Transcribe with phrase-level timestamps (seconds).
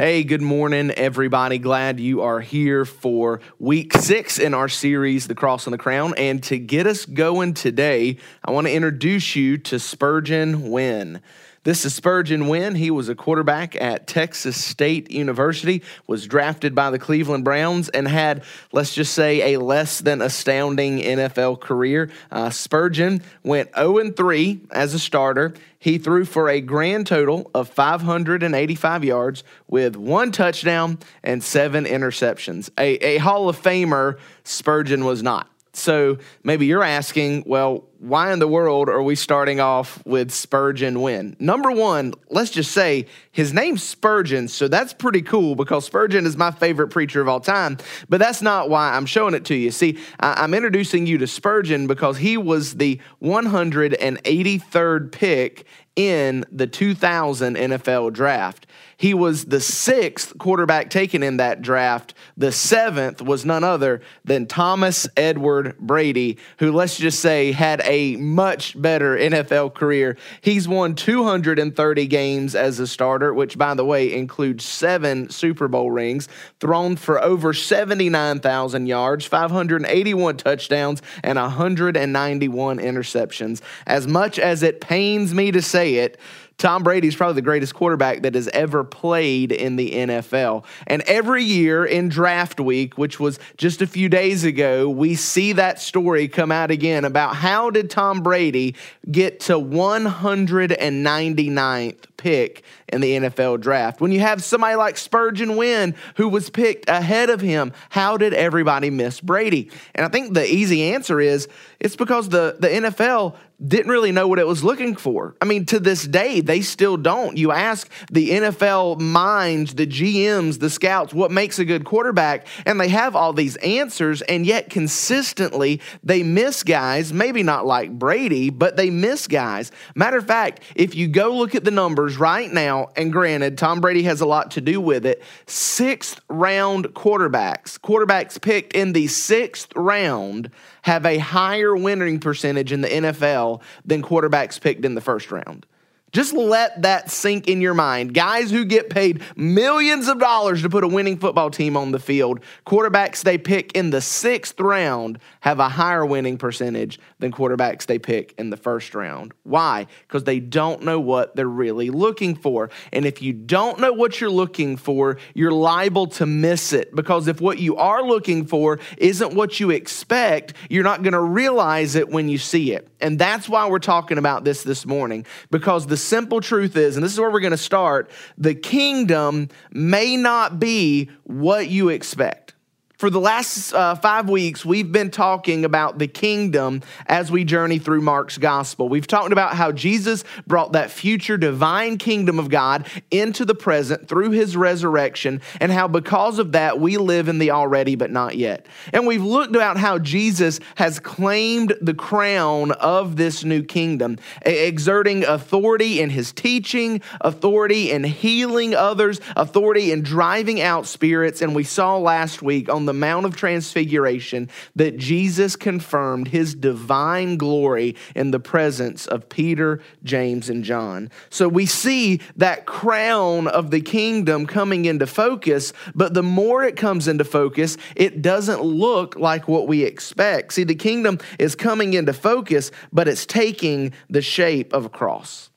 [0.00, 1.58] Hey, good morning, everybody.
[1.58, 6.14] Glad you are here for week six in our series, The Cross and the Crown.
[6.16, 11.20] And to get us going today, I want to introduce you to Spurgeon Wynn.
[11.62, 12.74] This is Spurgeon Wynn.
[12.74, 18.08] He was a quarterback at Texas State University, was drafted by the Cleveland Browns, and
[18.08, 22.08] had, let's just say, a less than astounding NFL career.
[22.30, 25.52] Uh, Spurgeon went 0 3 as a starter.
[25.78, 32.70] He threw for a grand total of 585 yards with one touchdown and seven interceptions.
[32.78, 35.46] A, a Hall of Famer, Spurgeon was not.
[35.80, 41.02] So maybe you're asking, well, why in the world are we starting off with Spurgeon
[41.02, 41.36] Wynn?
[41.38, 46.36] Number one, let's just say his name's Spurgeon, so that's pretty cool because Spurgeon is
[46.36, 47.76] my favorite preacher of all time.
[48.08, 49.70] But that's not why I'm showing it to you.
[49.70, 57.56] See, I'm introducing you to Spurgeon because he was the 183rd pick in the 2000
[57.56, 58.66] NFL draft.
[59.00, 62.12] He was the sixth quarterback taken in that draft.
[62.36, 68.16] The seventh was none other than Thomas Edward Brady, who, let's just say, had a
[68.16, 70.18] much better NFL career.
[70.42, 75.90] He's won 230 games as a starter, which, by the way, includes seven Super Bowl
[75.90, 83.62] rings, thrown for over 79,000 yards, 581 touchdowns, and 191 interceptions.
[83.86, 86.20] As much as it pains me to say it,
[86.60, 90.66] Tom Brady is probably the greatest quarterback that has ever played in the NFL.
[90.86, 95.54] And every year in draft week, which was just a few days ago, we see
[95.54, 98.74] that story come out again about how did Tom Brady
[99.10, 104.02] get to 199th pick in the NFL draft.
[104.02, 108.34] When you have somebody like Spurgeon Wynn who was picked ahead of him, how did
[108.34, 109.70] everybody miss Brady?
[109.94, 111.48] And I think the easy answer is
[111.80, 115.36] it's because the, the NFL didn't really know what it was looking for.
[115.40, 117.36] I mean, to this day, they still don't.
[117.36, 122.80] You ask the NFL minds, the GMs, the scouts, what makes a good quarterback, and
[122.80, 128.48] they have all these answers, and yet consistently they miss guys, maybe not like Brady,
[128.48, 129.70] but they miss guys.
[129.94, 133.80] Matter of fact, if you go look at the numbers right now, and granted, Tom
[133.80, 139.06] Brady has a lot to do with it, sixth round quarterbacks, quarterbacks picked in the
[139.06, 140.50] sixth round
[140.82, 145.66] have a higher winning percentage in the NFL than quarterbacks picked in the first round.
[146.12, 148.14] Just let that sink in your mind.
[148.14, 152.00] Guys who get paid millions of dollars to put a winning football team on the
[152.00, 157.86] field, quarterbacks they pick in the sixth round have a higher winning percentage than quarterbacks
[157.86, 159.32] they pick in the first round.
[159.44, 159.86] Why?
[160.08, 162.70] Because they don't know what they're really looking for.
[162.92, 166.94] And if you don't know what you're looking for, you're liable to miss it.
[166.94, 171.20] Because if what you are looking for isn't what you expect, you're not going to
[171.20, 172.89] realize it when you see it.
[173.02, 175.26] And that's why we're talking about this this morning.
[175.50, 179.48] Because the simple truth is, and this is where we're going to start, the kingdom
[179.72, 182.54] may not be what you expect.
[183.00, 187.78] For the last uh, five weeks, we've been talking about the kingdom as we journey
[187.78, 188.90] through Mark's gospel.
[188.90, 194.06] We've talked about how Jesus brought that future divine kingdom of God into the present
[194.06, 198.36] through his resurrection, and how because of that, we live in the already but not
[198.36, 198.66] yet.
[198.92, 205.24] And we've looked about how Jesus has claimed the crown of this new kingdom, exerting
[205.24, 211.40] authority in his teaching, authority in healing others, authority in driving out spirits.
[211.40, 216.56] And we saw last week on the the Mount of Transfiguration that Jesus confirmed his
[216.56, 221.08] divine glory in the presence of Peter, James, and John.
[221.28, 226.74] So we see that crown of the kingdom coming into focus, but the more it
[226.74, 230.54] comes into focus, it doesn't look like what we expect.
[230.54, 235.50] See, the kingdom is coming into focus, but it's taking the shape of a cross.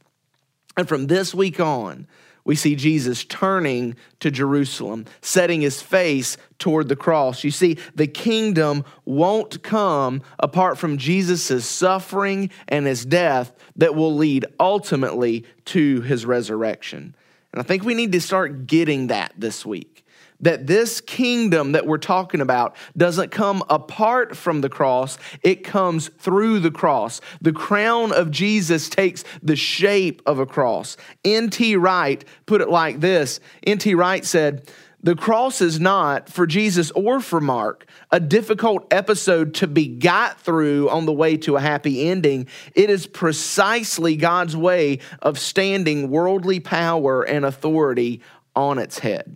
[0.77, 2.05] And from this week on,
[2.45, 7.43] we see Jesus turning to Jerusalem, setting his face toward the cross.
[7.43, 14.15] You see, the kingdom won't come apart from Jesus' suffering and his death that will
[14.15, 17.15] lead ultimately to his resurrection.
[17.53, 20.02] And I think we need to start getting that this week
[20.43, 26.09] that this kingdom that we're talking about doesn't come apart from the cross, it comes
[26.19, 27.21] through the cross.
[27.41, 30.97] The crown of Jesus takes the shape of a cross.
[31.25, 31.75] N.T.
[31.75, 33.95] Wright put it like this N.T.
[33.95, 34.69] Wright said,
[35.05, 40.39] the cross is not, for Jesus or for Mark, a difficult episode to be got
[40.39, 42.47] through on the way to a happy ending.
[42.73, 48.21] It is precisely God's way of standing worldly power and authority
[48.55, 49.35] on its head.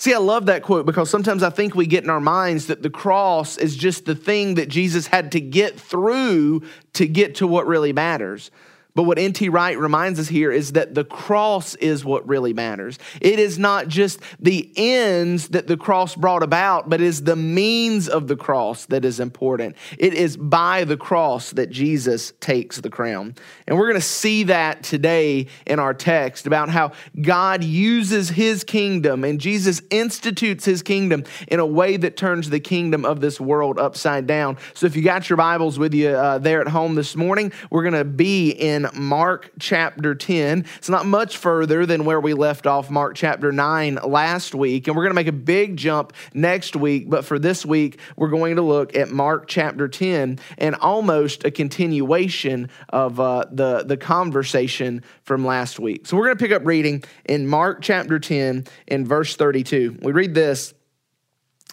[0.00, 2.82] See, I love that quote because sometimes I think we get in our minds that
[2.82, 6.62] the cross is just the thing that Jesus had to get through
[6.92, 8.52] to get to what really matters.
[8.98, 9.48] But what N.T.
[9.48, 12.98] Wright reminds us here is that the cross is what really matters.
[13.20, 17.36] It is not just the ends that the cross brought about, but it is the
[17.36, 19.76] means of the cross that is important.
[19.98, 23.36] It is by the cross that Jesus takes the crown.
[23.68, 26.90] And we're going to see that today in our text about how
[27.22, 32.58] God uses his kingdom and Jesus institutes his kingdom in a way that turns the
[32.58, 34.56] kingdom of this world upside down.
[34.74, 37.84] So if you got your Bibles with you uh, there at home this morning, we're
[37.84, 40.64] going to be in Mark chapter 10.
[40.76, 44.86] It's not much further than where we left off Mark chapter 9 last week.
[44.86, 47.08] And we're going to make a big jump next week.
[47.08, 51.50] But for this week, we're going to look at Mark chapter 10 and almost a
[51.50, 56.06] continuation of uh, the, the conversation from last week.
[56.06, 59.98] So we're going to pick up reading in Mark chapter 10 in verse 32.
[60.02, 60.74] We read this.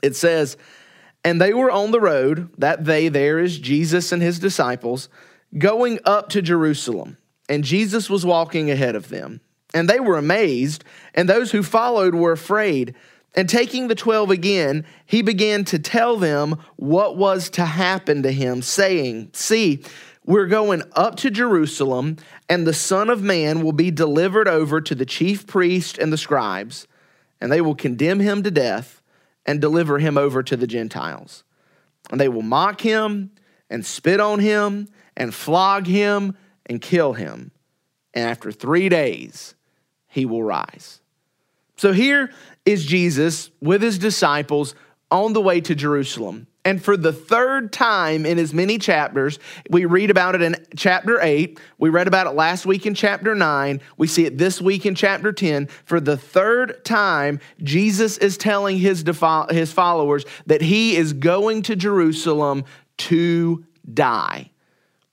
[0.02, 0.58] It says,
[1.24, 5.10] And they were on the road, that they there is Jesus and his disciples
[5.58, 7.18] going up to Jerusalem,
[7.48, 9.42] and Jesus was walking ahead of them.
[9.74, 12.96] And they were amazed, and those who followed were afraid.
[13.34, 18.32] And taking the twelve again, he began to tell them what was to happen to
[18.32, 19.84] him, saying, See,
[20.26, 22.18] we're going up to Jerusalem,
[22.48, 26.18] and the Son of Man will be delivered over to the chief priests and the
[26.18, 26.88] scribes,
[27.42, 29.02] and they will condemn him to death
[29.46, 31.44] and deliver him over to the Gentiles.
[32.10, 33.32] And they will mock him
[33.70, 37.52] and spit on him and flog him and kill him.
[38.14, 39.56] And after three days,
[40.08, 41.02] he will rise.
[41.78, 42.32] So here
[42.66, 44.76] is Jesus with his disciples
[45.12, 46.48] on the way to Jerusalem.
[46.64, 49.38] And for the third time in as many chapters,
[49.70, 51.60] we read about it in chapter 8.
[51.78, 53.82] We read about it last week in chapter 9.
[53.98, 55.68] We see it this week in chapter 10.
[55.86, 59.06] For the third time, Jesus is telling his,
[59.52, 62.66] his followers that he is going to Jerusalem
[62.98, 63.64] to
[63.94, 64.50] die.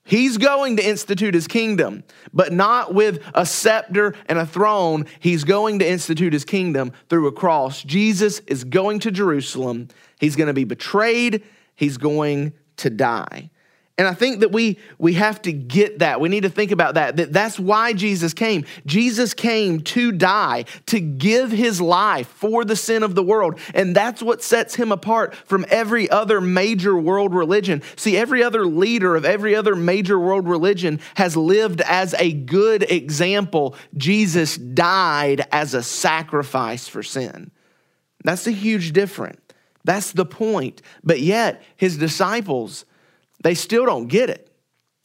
[0.05, 2.03] He's going to institute his kingdom,
[2.33, 5.05] but not with a scepter and a throne.
[5.19, 7.83] He's going to institute his kingdom through a cross.
[7.83, 9.87] Jesus is going to Jerusalem.
[10.19, 11.43] He's going to be betrayed.
[11.75, 13.49] He's going to die.
[13.95, 16.19] And I think that we, we have to get that.
[16.19, 17.31] We need to think about that, that.
[17.31, 18.65] That's why Jesus came.
[18.87, 23.59] Jesus came to die, to give his life for the sin of the world.
[23.75, 27.83] And that's what sets him apart from every other major world religion.
[27.95, 32.89] See, every other leader of every other major world religion has lived as a good
[32.91, 33.75] example.
[33.95, 37.51] Jesus died as a sacrifice for sin.
[38.23, 39.39] That's a huge difference.
[39.83, 40.81] That's the point.
[41.03, 42.85] But yet, his disciples,
[43.43, 44.49] they still don't get it.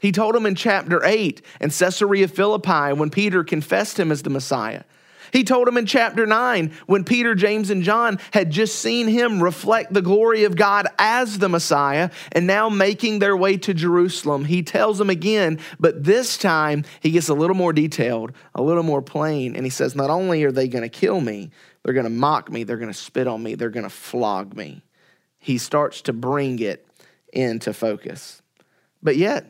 [0.01, 4.31] He told them in chapter 8 in Caesarea Philippi when Peter confessed him as the
[4.31, 4.85] Messiah.
[5.33, 9.43] He told them in chapter 9 when Peter, James, and John had just seen him
[9.43, 14.45] reflect the glory of God as the Messiah and now making their way to Jerusalem.
[14.45, 18.83] He tells them again, but this time he gets a little more detailed, a little
[18.83, 21.51] more plain, and he says, Not only are they going to kill me,
[21.83, 24.57] they're going to mock me, they're going to spit on me, they're going to flog
[24.57, 24.83] me.
[25.39, 26.88] He starts to bring it
[27.33, 28.43] into focus.
[29.03, 29.47] But yet,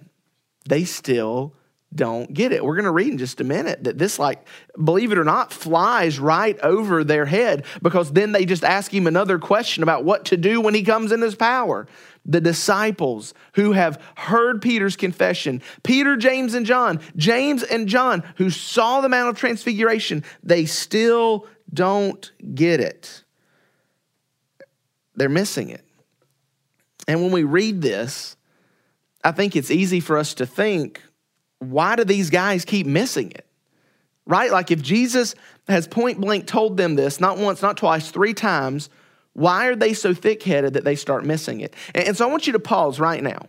[0.69, 1.55] they still
[1.95, 2.63] don't get it.
[2.63, 4.47] We're going to read in just a minute that this, like,
[4.83, 9.07] believe it or not, flies right over their head because then they just ask him
[9.07, 11.87] another question about what to do when he comes in his power.
[12.27, 18.51] The disciples who have heard Peter's confession, Peter, James, and John, James and John, who
[18.51, 23.25] saw the Mount of Transfiguration, they still don't get it.
[25.15, 25.88] They're missing it.
[27.09, 28.37] And when we read this,
[29.25, 31.03] I think it's easy for us to think,
[31.59, 33.47] why do these guys keep missing it?
[34.27, 34.53] Right?
[34.53, 35.35] Like if Jesus
[35.67, 38.91] has point blank told them this, not once, not twice, three times,
[39.33, 41.75] why are they so thick headed that they start missing it?
[41.95, 43.49] And so I want you to pause right now.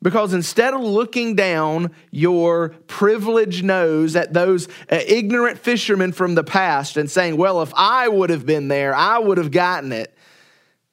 [0.00, 6.44] Because instead of looking down your privileged nose at those uh, ignorant fishermen from the
[6.44, 10.14] past and saying, well, if I would have been there, I would have gotten it,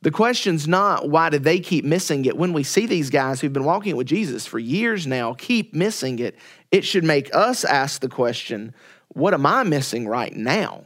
[0.02, 2.36] the question's not why did they keep missing it?
[2.36, 6.20] When we see these guys who've been walking with Jesus for years now keep missing
[6.20, 6.36] it,
[6.72, 8.74] it should make us ask the question,
[9.10, 10.86] what am I missing right now?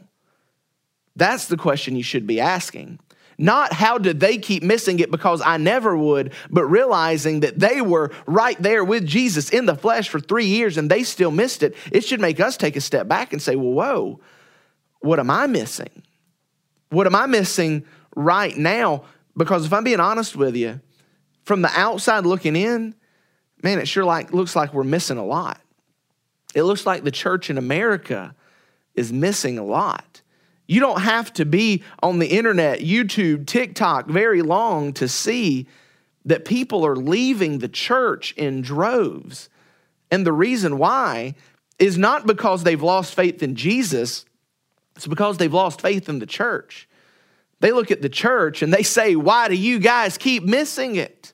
[1.14, 2.98] That's the question you should be asking.
[3.38, 7.80] Not how did they keep missing it because I never would, but realizing that they
[7.82, 11.62] were right there with Jesus in the flesh for three years and they still missed
[11.62, 11.74] it.
[11.92, 14.20] It should make us take a step back and say, well, whoa,
[15.00, 16.02] what am I missing?
[16.90, 17.84] What am I missing
[18.16, 19.04] right now
[19.36, 20.80] because if I'm being honest with you,
[21.44, 22.94] from the outside looking in,
[23.62, 25.60] man, it sure like looks like we're missing a lot.
[26.54, 28.34] It looks like the church in America
[28.94, 30.22] is missing a lot.
[30.66, 35.66] You don't have to be on the internet, YouTube, TikTok very long to see
[36.24, 39.48] that people are leaving the church in droves.
[40.10, 41.36] And the reason why
[41.78, 44.24] is not because they've lost faith in Jesus,
[44.96, 46.88] it's because they've lost faith in the church.
[47.60, 51.32] They look at the church and they say, Why do you guys keep missing it?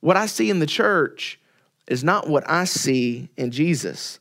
[0.00, 1.40] What I see in the church
[1.88, 4.20] is not what I see in Jesus.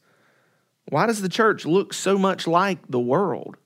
[0.90, 3.58] Why does the church look so much like the world?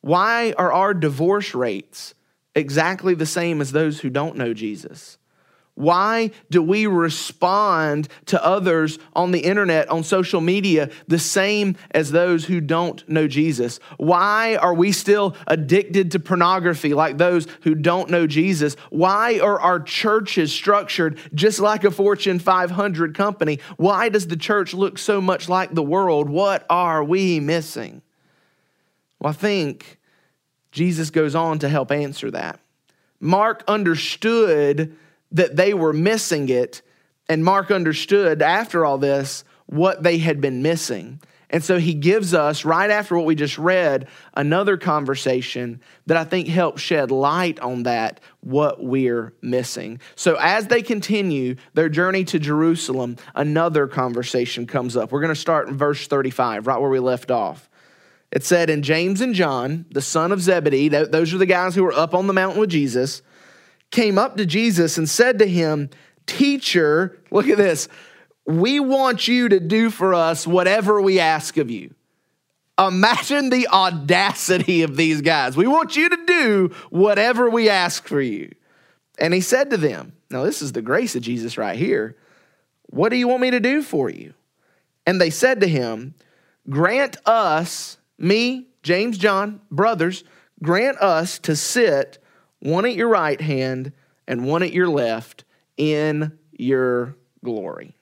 [0.00, 2.14] Why are our divorce rates
[2.54, 5.18] exactly the same as those who don't know Jesus?
[5.74, 12.10] Why do we respond to others on the internet, on social media, the same as
[12.10, 13.80] those who don't know Jesus?
[13.96, 18.74] Why are we still addicted to pornography like those who don't know Jesus?
[18.90, 23.60] Why are our churches structured just like a Fortune 500 company?
[23.76, 26.28] Why does the church look so much like the world?
[26.28, 28.02] What are we missing?
[29.18, 29.98] Well, I think
[30.72, 32.60] Jesus goes on to help answer that.
[33.20, 34.96] Mark understood
[35.32, 36.82] that they were missing it.
[37.28, 41.20] And Mark understood after all this what they had been missing.
[41.52, 46.22] And so he gives us, right after what we just read, another conversation that I
[46.22, 50.00] think helps shed light on that, what we're missing.
[50.14, 55.10] So as they continue their journey to Jerusalem, another conversation comes up.
[55.10, 57.68] We're going to start in verse 35, right where we left off.
[58.30, 61.82] It said, And James and John, the son of Zebedee, those are the guys who
[61.82, 63.22] were up on the mountain with Jesus,
[63.90, 65.90] came up to Jesus and said to him,
[66.26, 67.88] Teacher, look at this.
[68.46, 71.94] We want you to do for us whatever we ask of you.
[72.78, 75.56] Imagine the audacity of these guys.
[75.56, 78.54] We want you to do whatever we ask for you.
[79.18, 82.16] And he said to them, Now, this is the grace of Jesus right here.
[82.86, 84.32] What do you want me to do for you?
[85.06, 86.14] And they said to him,
[86.68, 90.24] Grant us, me, James, John, brothers,
[90.62, 92.18] grant us to sit
[92.60, 93.92] one at your right hand
[94.26, 95.44] and one at your left
[95.76, 97.96] in your glory.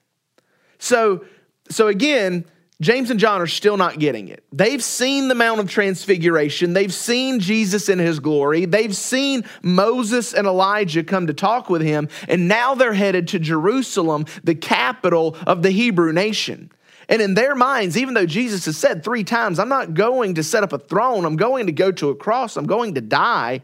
[0.77, 1.25] So,
[1.69, 2.45] so again,
[2.81, 4.43] James and John are still not getting it.
[4.53, 6.71] They've seen the Mount of Transfiguration.
[6.71, 8.63] They've seen Jesus in his glory.
[8.63, 12.07] They've seen Moses and Elijah come to talk with him.
[12.29, 16.71] And now they're headed to Jerusalem, the capital of the Hebrew nation.
[17.09, 20.43] And in their minds, even though Jesus has said three times, I'm not going to
[20.43, 23.61] set up a throne, I'm going to go to a cross, I'm going to die,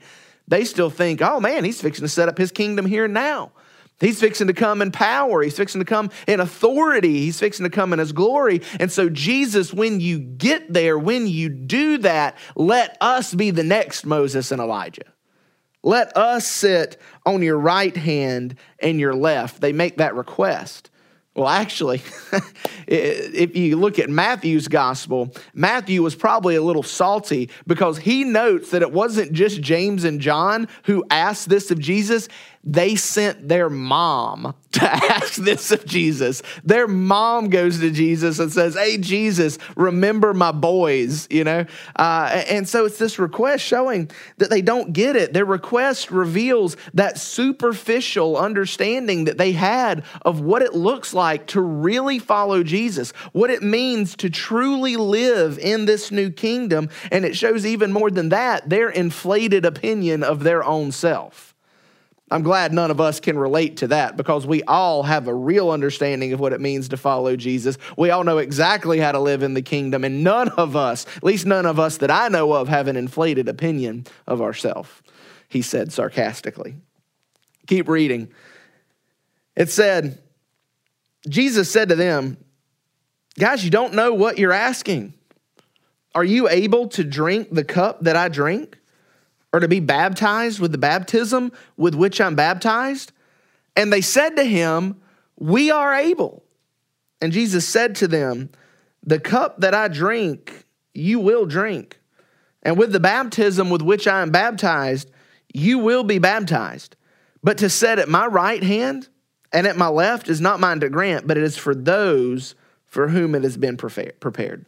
[0.48, 3.52] they still think, oh man, he's fixing to set up his kingdom here now.
[4.00, 5.42] He's fixing to come in power.
[5.42, 7.20] He's fixing to come in authority.
[7.20, 8.62] He's fixing to come in his glory.
[8.78, 13.64] And so, Jesus, when you get there, when you do that, let us be the
[13.64, 15.14] next Moses and Elijah.
[15.82, 19.62] Let us sit on your right hand and your left.
[19.62, 20.90] They make that request.
[21.36, 22.02] Well, actually,
[22.88, 28.72] if you look at Matthew's gospel, Matthew was probably a little salty because he notes
[28.72, 32.30] that it wasn't just James and John who asked this of Jesus
[32.66, 36.42] they sent their mom to ask this of Jesus.
[36.64, 41.66] Their mom goes to Jesus and says, Hey, Jesus, remember my boys, you know?
[41.96, 45.34] Uh, and so it's this request showing that they don't get it.
[45.34, 51.62] Their request reveals that superficial understanding that they had of what it looks like to
[51.62, 56.90] really follow Jesus, what it means to truly live in this new kingdom.
[57.12, 61.55] And it shows even more than that, their inflated opinion of their own self.
[62.32, 65.70] I'm glad none of us can relate to that because we all have a real
[65.70, 67.78] understanding of what it means to follow Jesus.
[67.98, 71.24] We all know exactly how to live in the kingdom, and none of us, at
[71.24, 74.90] least none of us that I know of, have an inflated opinion of ourselves,
[75.50, 76.76] he said sarcastically.
[77.68, 78.32] Keep reading.
[79.56, 80.20] It said,
[81.30, 82.38] Jesus said to them,
[83.38, 85.14] Guys, you don't know what you're asking.
[86.16, 88.80] Are you able to drink the cup that I drink?
[89.56, 93.14] Or to be baptized with the baptism with which I'm baptized?
[93.74, 95.00] And they said to him,
[95.38, 96.44] We are able.
[97.22, 98.50] And Jesus said to them,
[99.02, 102.02] The cup that I drink, you will drink.
[102.64, 105.10] And with the baptism with which I am baptized,
[105.54, 106.98] you will be baptized.
[107.42, 109.08] But to set at my right hand
[109.54, 112.56] and at my left is not mine to grant, but it is for those
[112.88, 114.66] for whom it has been prepared.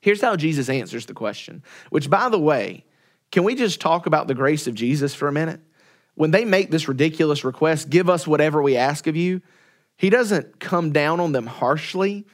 [0.00, 2.86] Here's how Jesus answers the question, which, by the way,
[3.30, 5.60] can we just talk about the grace of Jesus for a minute?
[6.14, 9.40] When they make this ridiculous request, give us whatever we ask of you,
[9.96, 12.26] he doesn't come down on them harshly.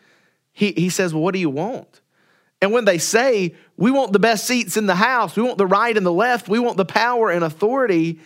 [0.52, 2.00] He, he says, Well, what do you want?
[2.62, 5.66] And when they say, We want the best seats in the house, we want the
[5.66, 8.20] right and the left, we want the power and authority,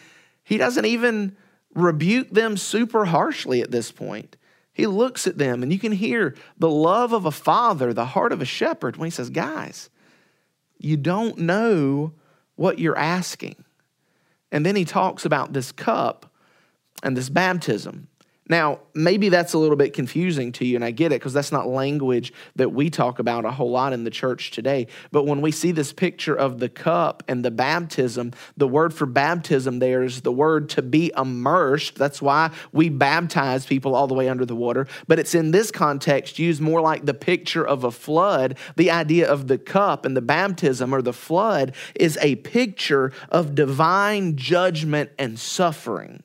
[0.44, 1.36] he doesn't even
[1.74, 4.36] rebuke them super harshly at this point.
[4.72, 8.32] He looks at them, and you can hear the love of a father, the heart
[8.32, 9.90] of a shepherd, when he says, Guys,
[10.78, 12.12] you don't know
[12.58, 13.54] what you're asking.
[14.50, 16.30] And then he talks about this cup
[17.02, 18.08] and this baptism.
[18.48, 21.52] Now, maybe that's a little bit confusing to you, and I get it because that's
[21.52, 24.86] not language that we talk about a whole lot in the church today.
[25.12, 29.06] But when we see this picture of the cup and the baptism, the word for
[29.06, 31.96] baptism there is the word to be immersed.
[31.96, 34.86] That's why we baptize people all the way under the water.
[35.06, 38.56] But it's in this context used more like the picture of a flood.
[38.76, 43.54] The idea of the cup and the baptism or the flood is a picture of
[43.54, 46.22] divine judgment and suffering.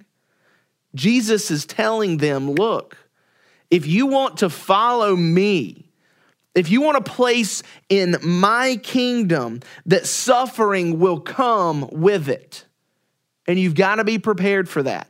[0.95, 2.97] Jesus is telling them, look,
[3.71, 5.89] if you want to follow me,
[6.55, 12.65] if you want a place in my kingdom, that suffering will come with it.
[13.47, 15.07] And you've got to be prepared for that.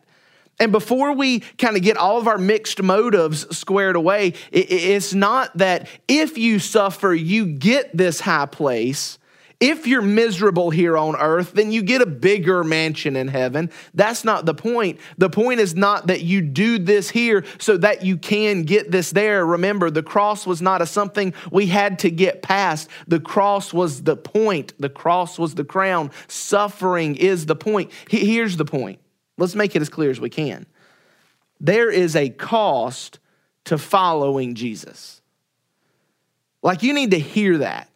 [0.60, 5.58] And before we kind of get all of our mixed motives squared away, it's not
[5.58, 9.18] that if you suffer, you get this high place.
[9.66, 13.72] If you're miserable here on earth, then you get a bigger mansion in heaven.
[13.94, 15.00] That's not the point.
[15.18, 19.12] The point is not that you do this here so that you can get this
[19.12, 19.46] there.
[19.46, 22.90] Remember, the cross was not a something we had to get past.
[23.08, 26.12] The cross was the point, the cross was the crown.
[26.28, 27.90] Suffering is the point.
[28.10, 29.00] Here's the point.
[29.38, 30.66] Let's make it as clear as we can.
[31.62, 33.20] There is a cost
[33.64, 35.22] to following Jesus.
[36.62, 37.88] Like, you need to hear that.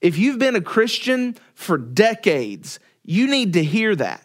[0.00, 4.24] If you've been a Christian for decades, you need to hear that.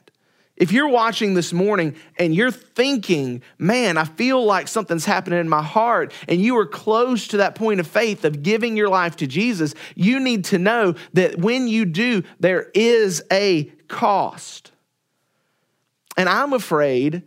[0.56, 5.50] If you're watching this morning and you're thinking, man, I feel like something's happening in
[5.50, 9.18] my heart, and you are close to that point of faith of giving your life
[9.18, 14.72] to Jesus, you need to know that when you do, there is a cost.
[16.16, 17.24] And I'm afraid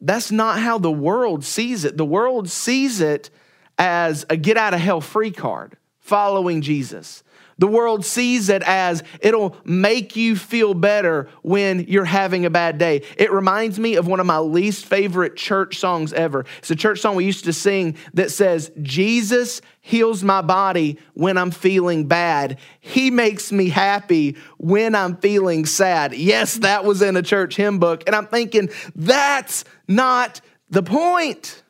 [0.00, 1.98] that's not how the world sees it.
[1.98, 3.28] The world sees it
[3.76, 7.23] as a get out of hell free card, following Jesus.
[7.58, 12.78] The world sees it as it'll make you feel better when you're having a bad
[12.78, 13.02] day.
[13.16, 16.44] It reminds me of one of my least favorite church songs ever.
[16.58, 21.36] It's a church song we used to sing that says, Jesus heals my body when
[21.36, 22.58] I'm feeling bad.
[22.80, 26.14] He makes me happy when I'm feeling sad.
[26.14, 28.02] Yes, that was in a church hymn book.
[28.06, 31.62] And I'm thinking, that's not the point.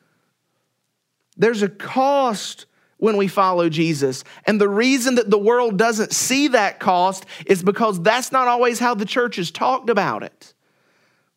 [1.37, 2.65] There's a cost
[3.05, 4.23] when we follow Jesus.
[4.45, 8.79] And the reason that the world doesn't see that cost is because that's not always
[8.79, 10.55] how the church has talked about it.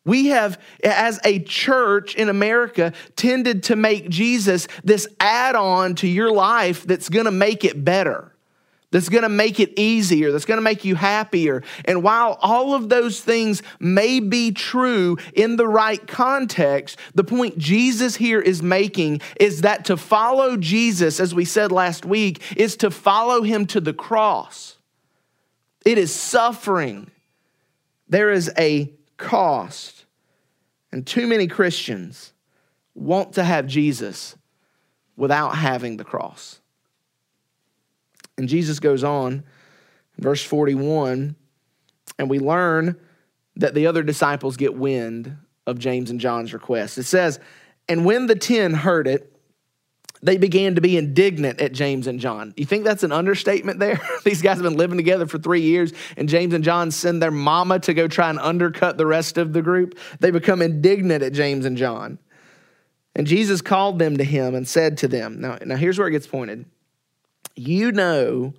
[0.06, 6.08] We have, as a church in America, tended to make Jesus this add on to
[6.08, 8.32] your life that's gonna make it better
[8.90, 11.62] that's going to make it easier, that's going to make you happier.
[11.84, 17.58] And while all of those things may be true in the right context, the point
[17.58, 22.76] Jesus here is making is that to follow Jesus, as we said last week, is
[22.78, 24.78] to follow him to the cross.
[25.84, 27.10] It is suffering.
[28.08, 30.06] There is a cost.
[30.90, 32.32] And too many Christians
[32.94, 34.34] want to have Jesus
[35.16, 36.57] without having the cross.
[38.38, 39.42] And Jesus goes on,
[40.16, 41.34] verse 41,
[42.18, 42.96] and we learn
[43.56, 46.96] that the other disciples get wind of James and John's request.
[46.96, 47.40] It says,
[47.88, 49.34] And when the ten heard it,
[50.22, 52.54] they began to be indignant at James and John.
[52.56, 54.00] You think that's an understatement there?
[54.24, 57.30] These guys have been living together for three years, and James and John send their
[57.30, 59.98] mama to go try and undercut the rest of the group.
[60.20, 62.18] They become indignant at James and John.
[63.14, 66.12] And Jesus called them to him and said to them, Now, now here's where it
[66.12, 66.66] gets pointed
[67.58, 68.54] you know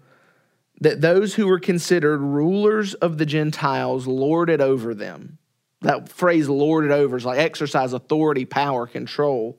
[0.81, 5.38] that those who were considered rulers of the Gentiles lorded over them.
[5.81, 9.57] That phrase lorded over is like exercise authority, power, control.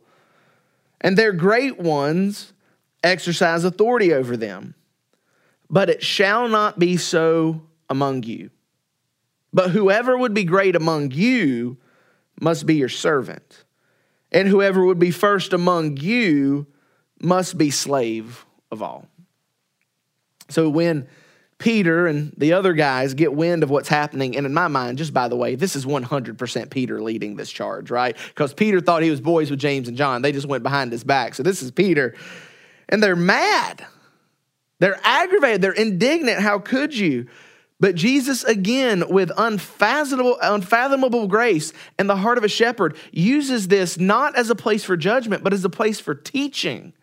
[1.01, 2.53] And their great ones
[3.03, 4.75] exercise authority over them.
[5.69, 8.51] But it shall not be so among you.
[9.53, 11.79] But whoever would be great among you
[12.41, 13.65] must be your servant.
[14.33, 16.67] And whoever would be first among you
[17.21, 19.09] must be slave of all.
[20.51, 21.09] So when
[21.59, 25.13] Peter and the other guys get wind of what's happening, and in my mind, just
[25.13, 28.17] by the way, this is 100% Peter leading this charge, right?
[28.29, 30.23] Because Peter thought he was boys with James and John.
[30.23, 31.35] They just went behind his back.
[31.35, 32.15] So this is Peter.
[32.89, 33.87] And they're mad.
[34.79, 35.61] They're aggravated.
[35.61, 36.41] They're indignant.
[36.41, 37.27] How could you?
[37.79, 43.99] But Jesus, again, with unfathomable, unfathomable grace and the heart of a shepherd, uses this
[43.99, 46.95] not as a place for judgment, but as a place for teaching.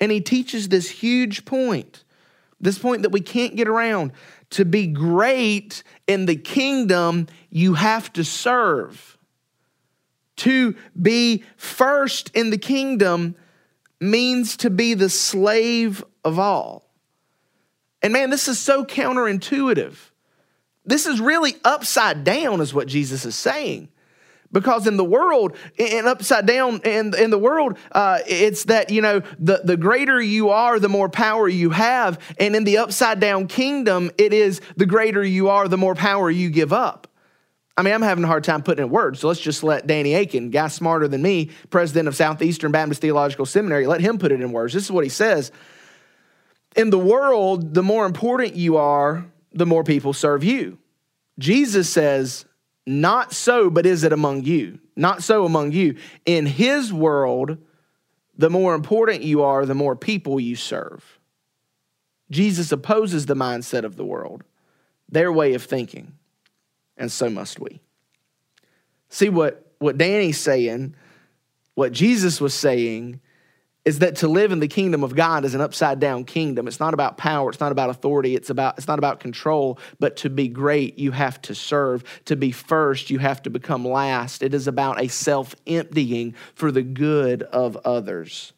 [0.00, 2.03] And he teaches this huge point
[2.60, 4.12] this point that we can't get around.
[4.50, 9.18] To be great in the kingdom, you have to serve.
[10.38, 13.36] To be first in the kingdom
[14.00, 16.90] means to be the slave of all.
[18.02, 19.96] And man, this is so counterintuitive.
[20.84, 23.88] This is really upside down, is what Jesus is saying.
[24.54, 29.02] Because in the world and upside down in, in the world uh, it's that you
[29.02, 32.18] know the, the greater you are the more power you have.
[32.38, 36.30] And in the upside down kingdom it is the greater you are the more power
[36.30, 37.08] you give up.
[37.76, 39.86] I mean i'm having a hard time putting it in words so let's just let
[39.86, 44.30] danny akin guy smarter than me president of southeastern baptist theological seminary let him put
[44.32, 44.72] it in words.
[44.72, 45.50] This is what he says.
[46.76, 50.78] In the world the more important you are the more people serve you.
[51.38, 52.44] Jesus says
[52.86, 54.78] not so, but is it among you?
[54.96, 55.96] Not so among you.
[56.26, 57.58] In his world,
[58.36, 61.18] the more important you are, the more people you serve.
[62.30, 64.44] Jesus opposes the mindset of the world,
[65.08, 66.14] their way of thinking,
[66.96, 67.80] and so must we.
[69.08, 70.94] See what, what Danny's saying,
[71.74, 73.20] what Jesus was saying
[73.84, 76.66] is that to live in the kingdom of God is an upside down kingdom.
[76.66, 80.16] It's not about power, it's not about authority, it's about it's not about control, but
[80.18, 82.02] to be great, you have to serve.
[82.24, 84.42] To be first, you have to become last.
[84.42, 88.52] It is about a self-emptying for the good of others.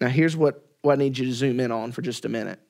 [0.00, 2.60] Now here's what, what I need you to zoom in on for just a minute.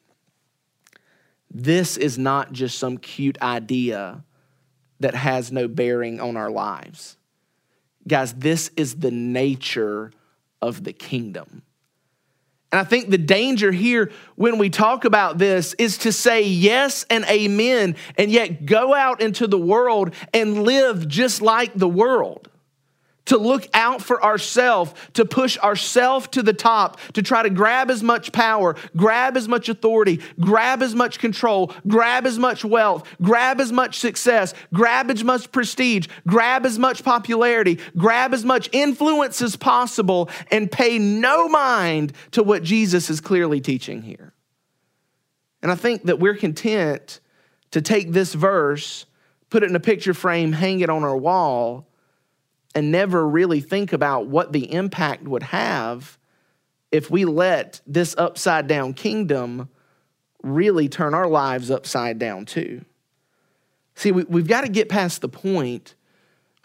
[1.50, 4.24] This is not just some cute idea
[4.98, 7.16] that has no bearing on our lives.
[8.08, 10.12] Guys, this is the nature
[10.62, 11.62] of the kingdom.
[12.72, 17.06] And I think the danger here when we talk about this is to say yes
[17.08, 22.50] and amen, and yet go out into the world and live just like the world
[23.26, 27.90] to look out for ourselves, to push ourselves to the top, to try to grab
[27.90, 33.06] as much power, grab as much authority, grab as much control, grab as much wealth,
[33.22, 38.68] grab as much success, grab as much prestige, grab as much popularity, grab as much
[38.72, 44.32] influence as possible, and pay no mind to what Jesus is clearly teaching here.
[45.62, 47.20] And I think that we're content
[47.72, 49.06] to take this verse,
[49.50, 51.88] put it in a picture frame, hang it on our wall
[52.76, 56.18] and never really think about what the impact would have
[56.92, 59.70] if we let this upside down kingdom
[60.42, 62.84] really turn our lives upside down too.
[63.94, 65.94] See, we, have got to get past the point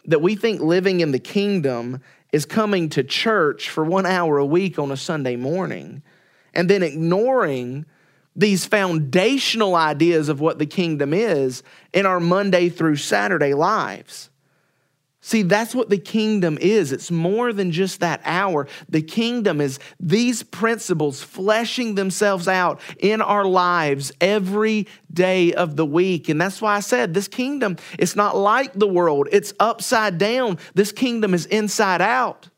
[0.04, 2.02] that we think living in the kingdom
[2.34, 6.04] is coming to church for one hour a week on a Sunday morning
[6.54, 7.86] and then ignoring
[8.36, 14.30] these foundational ideas of what the kingdom is in our Monday through Saturday lives.
[15.24, 16.92] See, that's what the kingdom is.
[16.92, 18.68] It's more than just that hour.
[18.90, 25.86] The kingdom is these principles fleshing themselves out in our lives every day of the
[25.86, 26.28] week.
[26.28, 30.58] And that's why I said this kingdom, it's not like the world, it's upside down.
[30.74, 32.50] This kingdom is inside out.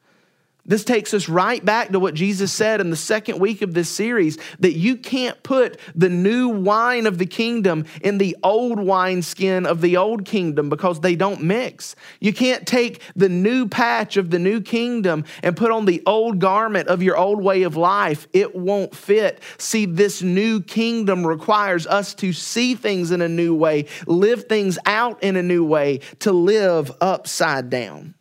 [0.65, 3.89] This takes us right back to what Jesus said in the second week of this
[3.89, 9.65] series that you can't put the new wine of the kingdom in the old wineskin
[9.65, 11.97] of the old kingdom because they don't mix.
[12.21, 16.39] You can't take the new patch of the new kingdom and put on the old
[16.39, 18.25] garment of your old way of life.
[18.31, 19.41] It won't fit.
[19.57, 24.79] See, this new kingdom requires us to see things in a new way, live things
[24.85, 28.13] out in a new way, to live upside down.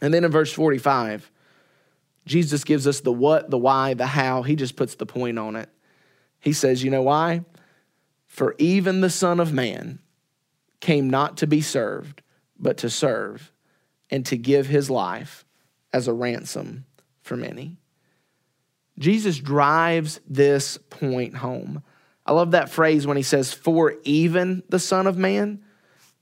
[0.00, 1.30] And then in verse 45,
[2.24, 4.42] Jesus gives us the what, the why, the how.
[4.42, 5.68] He just puts the point on it.
[6.40, 7.44] He says, You know why?
[8.26, 9.98] For even the Son of Man
[10.80, 12.22] came not to be served,
[12.58, 13.52] but to serve
[14.10, 15.44] and to give his life
[15.92, 16.84] as a ransom
[17.22, 17.78] for many.
[18.98, 21.82] Jesus drives this point home.
[22.26, 25.64] I love that phrase when he says, For even the Son of Man.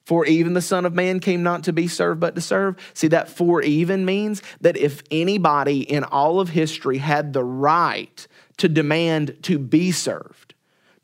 [0.07, 2.77] For even the Son of Man came not to be served, but to serve.
[2.95, 8.25] See, that for even means that if anybody in all of history had the right
[8.59, 10.55] to demand to be served,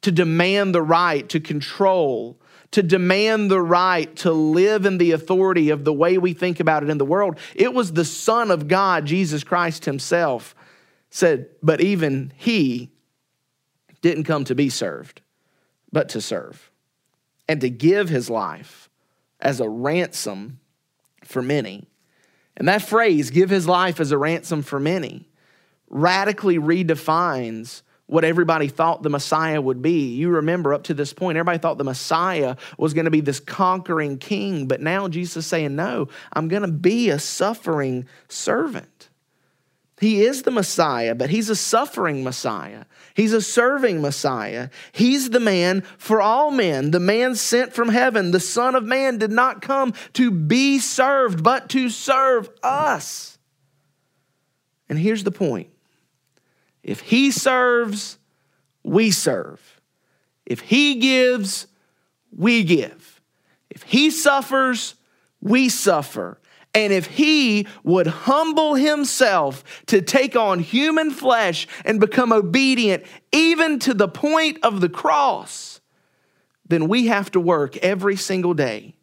[0.02, 5.70] to demand the right to control, to demand the right to live in the authority
[5.70, 8.68] of the way we think about it in the world, it was the Son of
[8.68, 10.54] God, Jesus Christ Himself,
[11.10, 12.92] said, But even He
[14.00, 15.22] didn't come to be served,
[15.90, 16.70] but to serve
[17.48, 18.81] and to give His life
[19.42, 20.60] as a ransom
[21.24, 21.84] for many.
[22.56, 25.28] And that phrase, give his life as a ransom for many,
[25.90, 30.14] radically redefines what everybody thought the Messiah would be.
[30.14, 33.40] You remember up to this point, everybody thought the Messiah was going to be this
[33.40, 39.08] conquering king, but now Jesus is saying, No, I'm going to be a suffering servant.
[40.00, 42.86] He is the Messiah, but he's a suffering Messiah.
[43.14, 44.70] He's a serving Messiah.
[44.90, 48.30] He's the man for all men, the man sent from heaven.
[48.30, 53.38] The Son of Man did not come to be served, but to serve us.
[54.88, 55.68] And here's the point
[56.82, 58.18] if he serves,
[58.82, 59.80] we serve.
[60.44, 61.66] If he gives,
[62.36, 63.20] we give.
[63.70, 64.96] If he suffers,
[65.40, 66.38] we suffer.
[66.74, 73.78] And if he would humble himself to take on human flesh and become obedient, even
[73.80, 75.80] to the point of the cross,
[76.66, 78.94] then we have to work every single day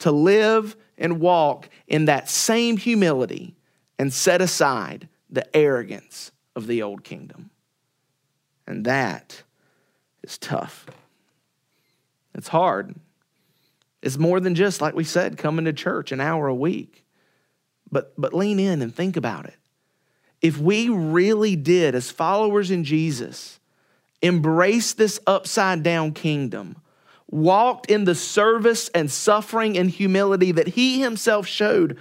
[0.00, 3.56] to live and walk in that same humility
[3.98, 7.50] and set aside the arrogance of the old kingdom.
[8.66, 9.42] And that
[10.22, 10.86] is tough.
[12.34, 12.94] It's hard.
[14.02, 17.04] It's more than just, like we said, coming to church an hour a week.
[17.90, 19.56] But, but lean in and think about it.
[20.40, 23.58] If we really did, as followers in Jesus,
[24.22, 26.76] embrace this upside down kingdom,
[27.26, 31.98] walked in the service and suffering and humility that he himself showed,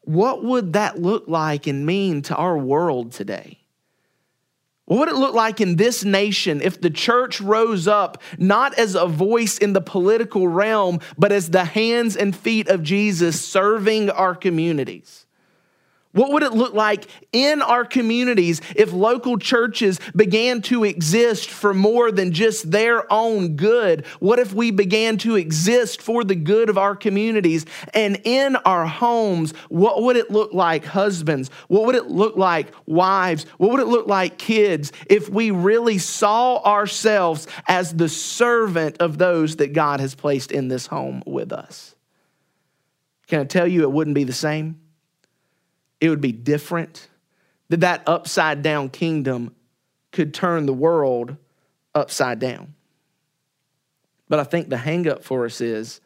[0.00, 3.63] what would that look like and mean to our world today?
[4.86, 8.94] What would it look like in this nation if the church rose up not as
[8.94, 14.10] a voice in the political realm, but as the hands and feet of Jesus serving
[14.10, 15.23] our communities?
[16.14, 21.74] What would it look like in our communities if local churches began to exist for
[21.74, 24.06] more than just their own good?
[24.20, 28.86] What if we began to exist for the good of our communities and in our
[28.86, 29.54] homes?
[29.68, 31.50] What would it look like, husbands?
[31.66, 33.44] What would it look like, wives?
[33.58, 39.18] What would it look like, kids, if we really saw ourselves as the servant of
[39.18, 41.96] those that God has placed in this home with us?
[43.26, 44.78] Can I tell you it wouldn't be the same?
[46.00, 47.08] It would be different,
[47.68, 49.54] that that upside down kingdom
[50.12, 51.36] could turn the world
[51.94, 52.74] upside down.
[54.28, 56.00] But I think the hangup for us is,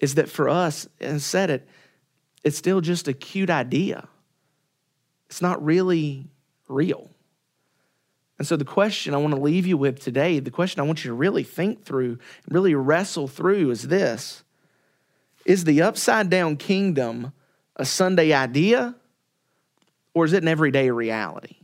[0.00, 1.68] is that for us, and said it,
[2.44, 4.08] it's still just a cute idea.
[5.28, 6.28] It's not really
[6.68, 7.10] real.
[8.38, 11.04] And so, the question I want to leave you with today, the question I want
[11.04, 12.18] you to really think through,
[12.48, 14.44] really wrestle through is this
[15.46, 17.32] Is the upside down kingdom
[17.76, 18.94] a Sunday idea
[20.14, 21.56] or is it an everyday reality?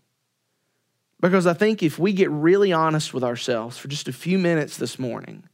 [1.20, 4.76] Because I think if we get really honest with ourselves for just a few minutes
[4.76, 5.44] this morning,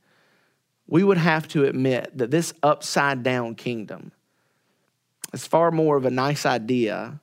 [0.87, 4.11] we would have to admit that this upside down kingdom
[5.33, 7.21] is far more of a nice idea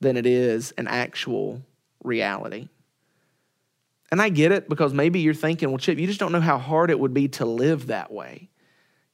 [0.00, 1.60] than it is an actual
[2.02, 2.68] reality.
[4.10, 6.58] And I get it because maybe you're thinking, well, Chip, you just don't know how
[6.58, 8.48] hard it would be to live that way.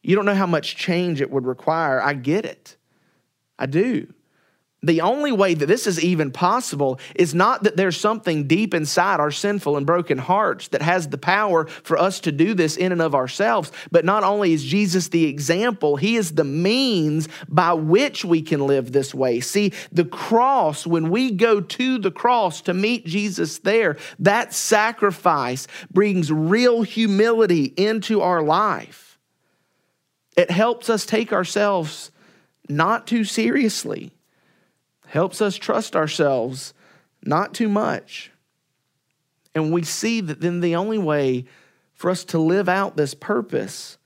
[0.02, 2.00] You don't know how much change it would require.
[2.00, 2.76] I get it.
[3.58, 4.12] I do.
[4.82, 9.18] The only way that this is even possible is not that there's something deep inside
[9.18, 12.92] our sinful and broken hearts that has the power for us to do this in
[12.92, 17.72] and of ourselves, but not only is Jesus the example, he is the means by
[17.72, 19.40] which we can live this way.
[19.40, 25.66] See, the cross, when we go to the cross to meet Jesus there, that sacrifice
[25.90, 29.18] brings real humility into our life.
[30.36, 32.12] It helps us take ourselves
[32.68, 34.12] not too seriously,
[35.06, 36.74] helps us trust ourselves
[37.22, 38.30] not too much.
[39.54, 41.46] And we see that then the only way
[41.94, 43.98] for us to live out this purpose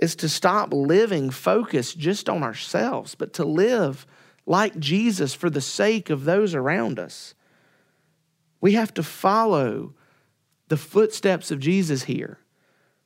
[0.00, 4.06] is to stop living focused just on ourselves, but to live
[4.46, 7.34] like Jesus for the sake of those around us.
[8.60, 9.94] We have to follow
[10.68, 12.38] the footsteps of Jesus here.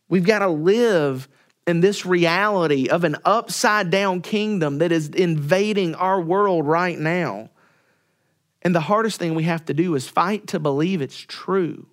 [0.08, 1.28] We've got to live
[1.66, 7.50] and this reality of an upside down kingdom that is invading our world right now.
[8.62, 11.87] And the hardest thing we have to do is fight to believe it's true.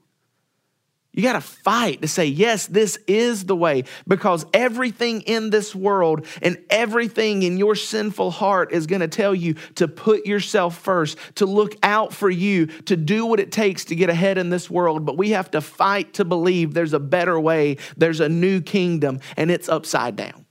[1.16, 5.76] You got to fight to say, yes, this is the way, because everything in this
[5.76, 10.76] world and everything in your sinful heart is going to tell you to put yourself
[10.76, 14.50] first, to look out for you, to do what it takes to get ahead in
[14.50, 15.06] this world.
[15.06, 19.20] But we have to fight to believe there's a better way, there's a new kingdom,
[19.38, 20.46] and it's upside down.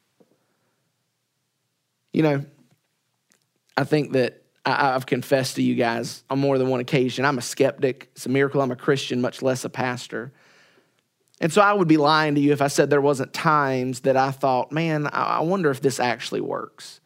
[2.13, 2.45] You know,
[3.77, 7.25] I think that I've confessed to you guys on more than one occasion.
[7.25, 8.11] I'm a skeptic.
[8.13, 10.33] It's a miracle I'm a Christian, much less a pastor.
[11.43, 14.17] And so I would be lying to you if I said there wasn't times that
[14.17, 17.01] I thought, man, I wonder if this actually works.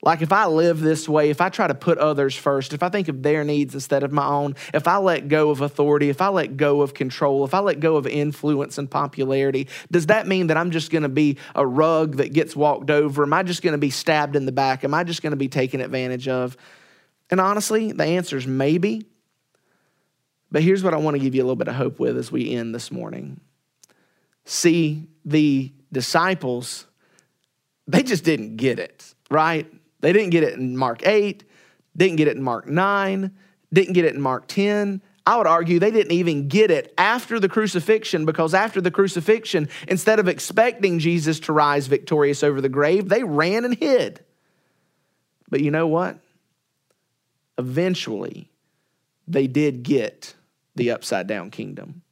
[0.00, 2.88] Like if I live this way, if I try to put others first, if I
[2.88, 6.20] think of their needs instead of my own, if I let go of authority, if
[6.20, 10.28] I let go of control, if I let go of influence and popularity, does that
[10.28, 13.24] mean that I'm just going to be a rug that gets walked over?
[13.24, 14.84] Am I just going to be stabbed in the back?
[14.84, 16.56] Am I just going to be taken advantage of?
[17.28, 19.04] And honestly, the answer is maybe.
[20.52, 22.30] But here's what I want to give you a little bit of hope with as
[22.30, 23.40] we end this morning.
[24.44, 26.86] See, the disciples,
[27.86, 29.66] they just didn't get it, right?
[30.00, 31.44] They didn't get it in Mark 8,
[31.96, 33.30] didn't get it in Mark 9,
[33.72, 35.00] didn't get it in Mark 10.
[35.26, 39.70] I would argue they didn't even get it after the crucifixion because after the crucifixion,
[39.88, 44.22] instead of expecting Jesus to rise victorious over the grave, they ran and hid.
[45.48, 46.18] But you know what?
[47.56, 48.50] Eventually,
[49.26, 50.34] they did get
[50.74, 52.02] the upside down kingdom.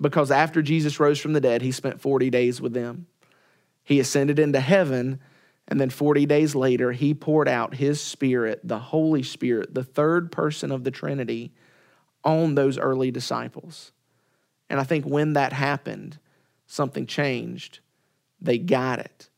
[0.00, 3.06] Because after Jesus rose from the dead, he spent 40 days with them.
[3.82, 5.20] He ascended into heaven,
[5.68, 10.30] and then 40 days later, he poured out his spirit, the Holy Spirit, the third
[10.30, 11.52] person of the Trinity,
[12.24, 13.92] on those early disciples.
[14.68, 16.18] And I think when that happened,
[16.66, 17.80] something changed.
[18.40, 19.30] They got it.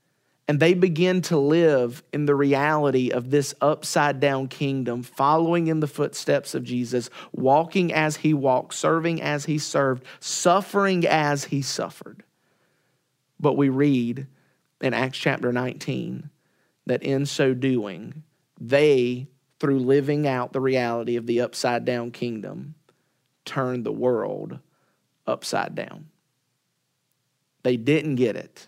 [0.49, 5.81] And they begin to live in the reality of this upside down kingdom, following in
[5.81, 11.61] the footsteps of Jesus, walking as he walked, serving as he served, suffering as he
[11.61, 12.23] suffered.
[13.39, 14.27] But we read
[14.81, 16.31] in Acts chapter 19
[16.87, 18.23] that in so doing,
[18.59, 19.29] they,
[19.61, 22.75] through living out the reality of the upside down kingdom,
[23.45, 24.61] turned the world
[25.27, 26.09] upside down.
[27.65, 28.68] They didn't get it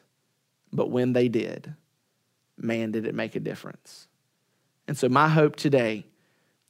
[0.73, 1.75] but when they did,
[2.57, 4.07] man, did it make a difference.
[4.87, 6.07] And so, my hope today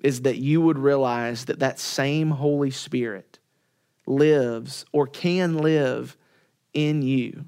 [0.03, 3.39] is that you would realize that that same Holy Spirit
[4.07, 6.17] lives or can live
[6.73, 7.45] in you.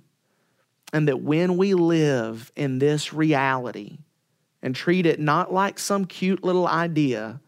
[0.93, 3.99] And that when we live in this reality
[4.63, 7.41] and treat it not like some cute little idea,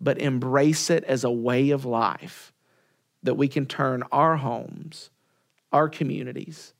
[0.00, 2.52] but embrace it as a way of life,
[3.22, 5.10] that we can turn our homes,
[5.72, 6.74] our communities,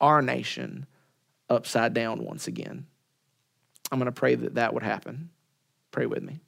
[0.00, 0.86] our nation,
[1.50, 2.86] upside down once again.
[3.92, 5.30] I'm going to pray that that would happen.
[5.90, 6.40] Pray with me.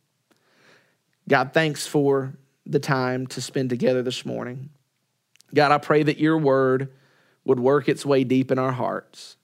[1.28, 2.34] God, thanks for
[2.64, 4.70] the time to spend together this morning.
[5.52, 6.92] God, I pray that your word
[7.44, 9.36] would work its way deep in our hearts.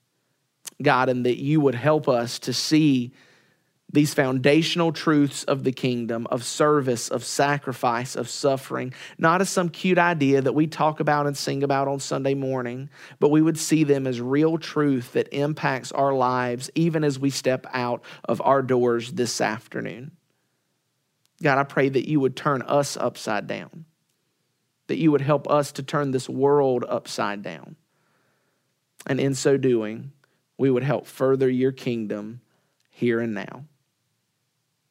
[0.81, 3.13] God, and that you would help us to see
[3.91, 9.69] these foundational truths of the kingdom, of service, of sacrifice, of suffering, not as some
[9.69, 13.57] cute idea that we talk about and sing about on Sunday morning, but we would
[13.57, 18.41] see them as real truth that impacts our lives even as we step out of
[18.41, 20.11] our doors this afternoon.
[21.41, 23.85] God, I pray that you would turn us upside down,
[24.87, 27.75] that you would help us to turn this world upside down.
[29.07, 30.11] And in so doing,
[30.57, 32.41] we would help further your kingdom
[32.91, 33.63] here and now.